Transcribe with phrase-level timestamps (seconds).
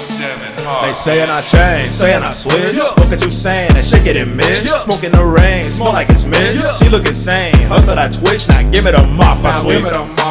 [0.00, 2.76] saying I changed, saying I switch.
[2.76, 4.66] Look at you saying that shit getting missed.
[4.84, 6.58] Smoking the rain, smell like it's mist.
[6.82, 8.48] She look insane, her that I twitch.
[8.48, 9.84] Now give me the mop, I sweep.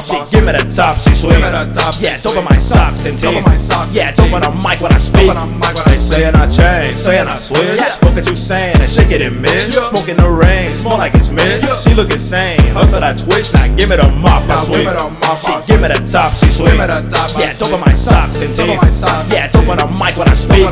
[0.03, 1.39] She give me the top, she sweep.
[2.01, 3.45] Yeah, dope in my socks and teeth.
[3.93, 5.29] Yeah, dope on the mic when I speak.
[5.87, 7.79] They saying I changed, saying I switch.
[8.03, 9.73] Look at you saying that shit getting missed.
[9.89, 11.63] Smoking the rain, smell like it's mist.
[11.87, 13.53] She look insane, her that I twitch.
[13.53, 14.87] Now give me the mop, I sweep.
[15.65, 16.75] She give me the top, she sweep.
[16.75, 18.79] Yeah, dope in my socks and teeth.
[19.31, 20.67] Yeah, dope on the mic when I speak.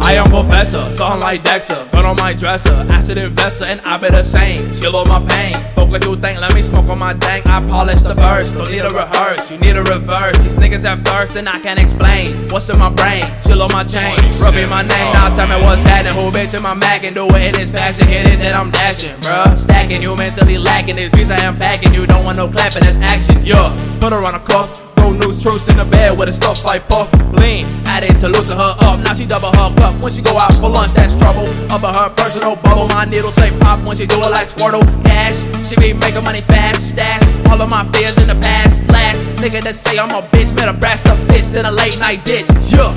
[0.00, 1.86] I am professor, something like Dexter.
[1.92, 4.72] Gun on my dresser, acid investor, and I be the same.
[4.72, 5.54] Chill on my pain.
[5.74, 7.46] Fuck what you think, let me smoke on my dank.
[7.46, 10.36] I polish the verse, don't need a rehearse, you need a reverse.
[10.38, 13.26] These niggas have thirst and I can't explain what's in my brain.
[13.46, 15.12] Chill on my chain, rubbing my name.
[15.12, 16.14] Now tell me what's happening.
[16.14, 18.06] Who bitch in my Mac and do it in this fashion?
[18.06, 19.58] Hit it, then I'm dashing, bruh.
[19.58, 20.96] Stacking you mentally lacking.
[20.96, 21.92] This piece I am packing.
[21.92, 23.40] You want no clapping, that's action.
[23.40, 24.84] Yeah, put her on a cuff.
[24.96, 27.08] Throw news truths in the bed with a stuff like puff.
[27.40, 29.00] Lean, added to loosen her up.
[29.00, 30.92] Now she double her cup when she go out for lunch.
[30.92, 31.48] That's trouble.
[31.72, 32.86] Up in her personal bubble.
[32.88, 34.84] My needle say pop when she do it like Squirtle.
[35.08, 36.90] Cash, she be making money fast.
[36.90, 38.82] Stash all of my fears in the past.
[38.92, 42.24] Last nigga that say I'm a bitch, better brass the fist in a late night
[42.26, 42.48] ditch.
[42.68, 42.92] Yeah,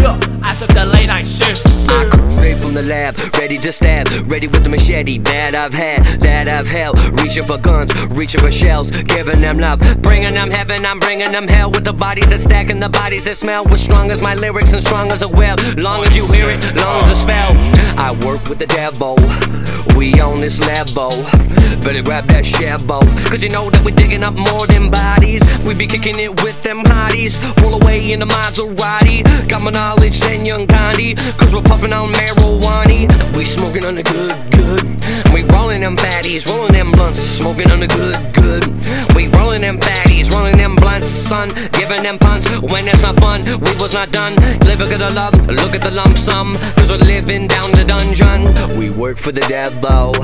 [0.00, 0.16] yeah.
[0.48, 1.67] I took the late night shift.
[1.88, 5.74] I come straight from the lab, ready to stab, ready with the machete that I've
[5.74, 6.98] had, that I've held.
[7.20, 11.48] Reaching for guns, reaching for shells, giving them love, bringing them heaven, I'm bringing them
[11.48, 11.70] hell.
[11.70, 13.64] With the bodies that stack and the bodies that smell.
[13.64, 15.56] With strong as my lyrics and strong as a well.
[15.76, 17.52] Long as you hear it, long as the spell.
[17.98, 19.16] I work with the devil,
[19.96, 21.10] we on this level.
[21.84, 23.00] Better grab that shabo,
[23.30, 25.42] cause you know that we're digging up more than bodies.
[25.66, 29.22] We be kicking it with them hotties, roll away in the Maserati.
[29.48, 30.66] Got my knowledge and young
[30.98, 33.36] Gandhi, cause we're puffing on marijuana.
[33.36, 35.32] We smoking on the good, good.
[35.32, 38.37] We rolling them fatties, rolling them blunts, smoking on the good, good.
[41.28, 42.48] Son, giving them puns.
[42.72, 44.34] When it's not fun, we was not done.
[44.64, 48.40] Living at the love, look at the lump sum, cause we're living down the dungeon.
[48.78, 50.14] We work for the devil,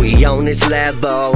[0.00, 1.34] we own this level.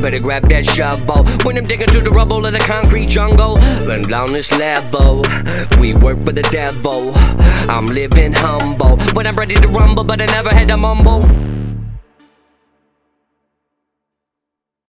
[0.00, 1.24] Better grab that shovel.
[1.44, 3.56] When I'm digging through the rubble of the concrete jungle,
[3.88, 5.24] then down this level,
[5.80, 7.12] we work for the devil.
[7.68, 11.49] I'm living humble when I'm ready to rumble, but I never had to mumble.